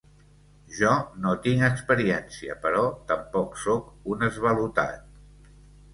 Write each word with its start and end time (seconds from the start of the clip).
Jo 0.77 0.93
no 1.25 1.33
tinc 1.43 1.65
experiència, 1.67 2.57
però 2.65 2.81
tampoc 3.13 3.61
soc 3.67 4.11
un 4.17 4.29
esvalotat. 4.33 5.53